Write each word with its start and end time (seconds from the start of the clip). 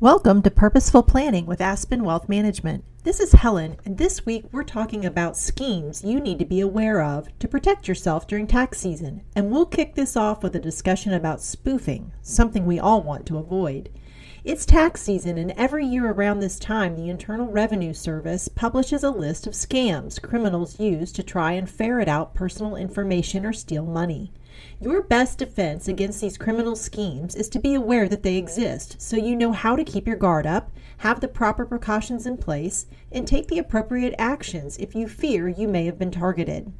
Welcome 0.00 0.40
to 0.44 0.50
Purposeful 0.50 1.02
Planning 1.02 1.44
with 1.44 1.60
Aspen 1.60 2.04
Wealth 2.04 2.26
Management. 2.26 2.84
This 3.04 3.20
is 3.20 3.32
Helen, 3.32 3.76
and 3.84 3.98
this 3.98 4.24
week 4.24 4.46
we're 4.50 4.62
talking 4.62 5.04
about 5.04 5.36
schemes 5.36 6.02
you 6.02 6.20
need 6.20 6.38
to 6.38 6.46
be 6.46 6.60
aware 6.60 7.02
of 7.02 7.28
to 7.38 7.46
protect 7.46 7.86
yourself 7.86 8.26
during 8.26 8.46
tax 8.46 8.80
season. 8.80 9.20
And 9.36 9.50
we'll 9.50 9.66
kick 9.66 9.96
this 9.96 10.16
off 10.16 10.42
with 10.42 10.56
a 10.56 10.58
discussion 10.58 11.12
about 11.12 11.42
spoofing, 11.42 12.12
something 12.22 12.64
we 12.64 12.78
all 12.78 13.02
want 13.02 13.26
to 13.26 13.36
avoid. 13.36 13.90
It's 14.42 14.64
tax 14.64 15.02
season, 15.02 15.36
and 15.36 15.50
every 15.50 15.84
year 15.84 16.10
around 16.10 16.40
this 16.40 16.58
time, 16.58 16.96
the 16.96 17.10
Internal 17.10 17.48
Revenue 17.48 17.92
Service 17.92 18.48
publishes 18.48 19.04
a 19.04 19.10
list 19.10 19.46
of 19.46 19.52
scams 19.52 20.18
criminals 20.22 20.80
use 20.80 21.12
to 21.12 21.22
try 21.22 21.52
and 21.52 21.68
ferret 21.68 22.08
out 22.08 22.34
personal 22.34 22.74
information 22.74 23.44
or 23.44 23.52
steal 23.52 23.84
money. 23.84 24.32
Your 24.80 25.02
best 25.02 25.38
defense 25.38 25.88
against 25.88 26.20
these 26.20 26.38
criminal 26.38 26.76
schemes 26.76 27.34
is 27.34 27.48
to 27.50 27.58
be 27.58 27.74
aware 27.74 28.08
that 28.08 28.22
they 28.22 28.36
exist 28.36 29.00
so 29.00 29.16
you 29.16 29.36
know 29.36 29.52
how 29.52 29.76
to 29.76 29.84
keep 29.84 30.06
your 30.06 30.16
guard 30.16 30.46
up, 30.46 30.70
have 30.98 31.20
the 31.20 31.28
proper 31.28 31.64
precautions 31.64 32.26
in 32.26 32.36
place, 32.36 32.86
and 33.10 33.26
take 33.26 33.48
the 33.48 33.58
appropriate 33.58 34.14
actions 34.18 34.76
if 34.78 34.94
you 34.94 35.08
fear 35.08 35.48
you 35.48 35.68
may 35.68 35.84
have 35.86 35.98
been 35.98 36.10
targeted. 36.10 36.72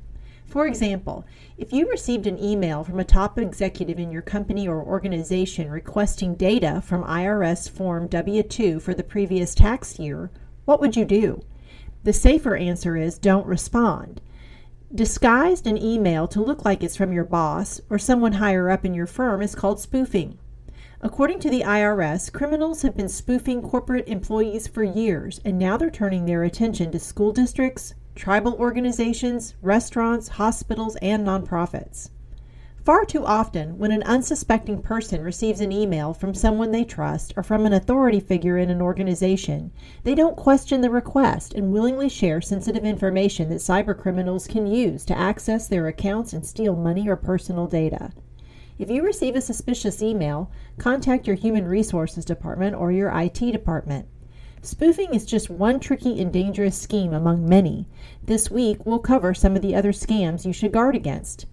For 0.50 0.66
example, 0.66 1.24
if 1.56 1.72
you 1.72 1.88
received 1.88 2.26
an 2.26 2.42
email 2.42 2.82
from 2.82 2.98
a 2.98 3.04
top 3.04 3.38
executive 3.38 4.00
in 4.00 4.10
your 4.10 4.20
company 4.20 4.66
or 4.66 4.82
organization 4.82 5.70
requesting 5.70 6.34
data 6.34 6.82
from 6.84 7.04
IRS 7.04 7.70
Form 7.70 8.08
W 8.08 8.42
2 8.42 8.80
for 8.80 8.92
the 8.92 9.04
previous 9.04 9.54
tax 9.54 10.00
year, 10.00 10.30
what 10.64 10.80
would 10.80 10.96
you 10.96 11.04
do? 11.04 11.42
The 12.02 12.12
safer 12.12 12.56
answer 12.56 12.96
is 12.96 13.16
don't 13.16 13.46
respond. 13.46 14.20
Disguised 14.92 15.68
an 15.68 15.80
email 15.80 16.26
to 16.26 16.42
look 16.42 16.64
like 16.64 16.82
it's 16.82 16.96
from 16.96 17.12
your 17.12 17.22
boss 17.22 17.80
or 17.88 17.96
someone 17.96 18.32
higher 18.32 18.68
up 18.68 18.84
in 18.84 18.92
your 18.92 19.06
firm 19.06 19.40
is 19.40 19.54
called 19.54 19.78
spoofing. 19.78 20.36
According 21.00 21.38
to 21.40 21.48
the 21.48 21.60
IRS, 21.60 22.32
criminals 22.32 22.82
have 22.82 22.96
been 22.96 23.08
spoofing 23.08 23.62
corporate 23.62 24.08
employees 24.08 24.66
for 24.66 24.82
years, 24.82 25.40
and 25.44 25.60
now 25.60 25.76
they're 25.76 25.90
turning 25.90 26.26
their 26.26 26.42
attention 26.42 26.90
to 26.90 26.98
school 26.98 27.30
districts, 27.30 27.94
tribal 28.16 28.54
organizations, 28.54 29.54
restaurants, 29.62 30.26
hospitals, 30.26 30.96
and 30.96 31.24
nonprofits. 31.24 32.10
Far 32.82 33.04
too 33.04 33.26
often, 33.26 33.76
when 33.76 33.92
an 33.92 34.02
unsuspecting 34.04 34.80
person 34.80 35.22
receives 35.22 35.60
an 35.60 35.70
email 35.70 36.14
from 36.14 36.32
someone 36.32 36.70
they 36.70 36.82
trust 36.82 37.34
or 37.36 37.42
from 37.42 37.66
an 37.66 37.74
authority 37.74 38.20
figure 38.20 38.56
in 38.56 38.70
an 38.70 38.80
organization, 38.80 39.70
they 40.02 40.14
don't 40.14 40.34
question 40.34 40.80
the 40.80 40.88
request 40.88 41.52
and 41.52 41.72
willingly 41.72 42.08
share 42.08 42.40
sensitive 42.40 42.82
information 42.82 43.50
that 43.50 43.56
cybercriminals 43.56 44.48
can 44.48 44.66
use 44.66 45.04
to 45.04 45.18
access 45.18 45.68
their 45.68 45.88
accounts 45.88 46.32
and 46.32 46.46
steal 46.46 46.74
money 46.74 47.06
or 47.06 47.16
personal 47.16 47.66
data. 47.66 48.12
If 48.78 48.90
you 48.90 49.02
receive 49.02 49.36
a 49.36 49.42
suspicious 49.42 50.00
email, 50.00 50.50
contact 50.78 51.26
your 51.26 51.36
Human 51.36 51.68
Resources 51.68 52.24
Department 52.24 52.74
or 52.74 52.90
your 52.90 53.10
IT 53.10 53.52
department. 53.52 54.08
Spoofing 54.62 55.12
is 55.12 55.26
just 55.26 55.50
one 55.50 55.80
tricky 55.80 56.18
and 56.18 56.32
dangerous 56.32 56.78
scheme 56.78 57.12
among 57.12 57.46
many. 57.46 57.88
This 58.24 58.50
week, 58.50 58.86
we'll 58.86 59.00
cover 59.00 59.34
some 59.34 59.54
of 59.54 59.60
the 59.60 59.74
other 59.74 59.92
scams 59.92 60.46
you 60.46 60.54
should 60.54 60.72
guard 60.72 60.96
against. 60.96 61.44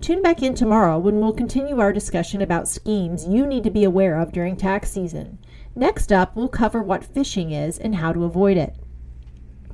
Tune 0.00 0.22
back 0.22 0.42
in 0.42 0.54
tomorrow 0.54 0.98
when 0.98 1.20
we'll 1.20 1.32
continue 1.32 1.80
our 1.80 1.92
discussion 1.92 2.42
about 2.42 2.68
schemes 2.68 3.26
you 3.26 3.46
need 3.46 3.64
to 3.64 3.70
be 3.70 3.84
aware 3.84 4.18
of 4.20 4.32
during 4.32 4.56
tax 4.56 4.90
season. 4.90 5.38
Next 5.74 6.12
up, 6.12 6.36
we'll 6.36 6.48
cover 6.48 6.82
what 6.82 7.14
phishing 7.14 7.52
is 7.52 7.78
and 7.78 7.96
how 7.96 8.12
to 8.12 8.24
avoid 8.24 8.56
it. 8.56 8.76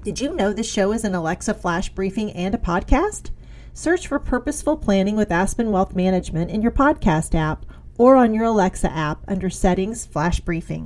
Did 0.02 0.20
you 0.20 0.34
know 0.34 0.52
this 0.52 0.70
show 0.70 0.92
is 0.92 1.04
an 1.04 1.14
Alexa 1.14 1.54
flash 1.54 1.90
briefing 1.90 2.30
and 2.32 2.54
a 2.54 2.58
podcast? 2.58 3.30
Search 3.74 4.06
for 4.06 4.18
Purposeful 4.18 4.76
Planning 4.76 5.16
with 5.16 5.30
Aspen 5.30 5.72
Wealth 5.72 5.94
Management 5.94 6.50
in 6.50 6.62
your 6.62 6.72
podcast 6.72 7.34
app 7.34 7.66
or 7.98 8.16
on 8.16 8.32
your 8.32 8.44
Alexa 8.44 8.90
app 8.90 9.24
under 9.28 9.50
Settings 9.50 10.06
Flash 10.06 10.40
Briefing. 10.40 10.78